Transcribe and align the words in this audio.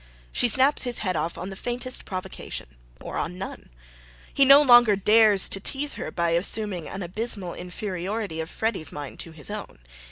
She 0.31 0.47
snaps 0.47 0.81
his 0.81 0.97
head 1.05 1.15
off 1.15 1.37
on 1.37 1.51
the 1.51 1.55
faintest 1.55 2.05
provocation, 2.05 2.65
or 2.99 3.17
on 3.17 3.37
none. 3.37 3.69
He 4.33 4.45
no 4.45 4.63
longer 4.63 4.95
dares 4.95 5.47
to 5.49 5.59
tease 5.59 5.93
her 5.93 6.09
by 6.09 6.31
assuming 6.31 6.87
an 6.89 7.03
abysmal 7.03 7.53
inferiority 7.53 8.39
of 8.41 8.49
Freddy's 8.49 8.91
mind 8.91 9.19
to 9.19 9.31
his 9.31 9.51
own. 9.51 9.77